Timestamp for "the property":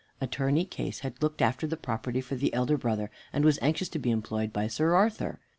1.67-2.21